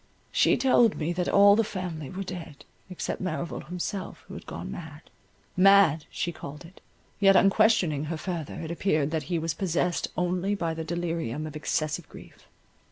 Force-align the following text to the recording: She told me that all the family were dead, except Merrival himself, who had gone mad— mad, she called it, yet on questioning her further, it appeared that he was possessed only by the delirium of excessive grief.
She 0.31 0.57
told 0.57 0.95
me 0.97 1.13
that 1.13 1.29
all 1.29 1.55
the 1.55 1.63
family 1.63 2.09
were 2.09 2.23
dead, 2.23 2.65
except 2.89 3.21
Merrival 3.21 3.59
himself, 3.67 4.23
who 4.27 4.33
had 4.33 4.47
gone 4.47 4.71
mad— 4.71 5.11
mad, 5.55 6.05
she 6.09 6.31
called 6.31 6.65
it, 6.65 6.81
yet 7.19 7.35
on 7.35 7.51
questioning 7.51 8.05
her 8.05 8.17
further, 8.17 8.55
it 8.55 8.71
appeared 8.71 9.11
that 9.11 9.21
he 9.29 9.37
was 9.37 9.53
possessed 9.53 10.07
only 10.17 10.55
by 10.55 10.73
the 10.73 10.83
delirium 10.83 11.45
of 11.45 11.55
excessive 11.55 12.09
grief. 12.09 12.47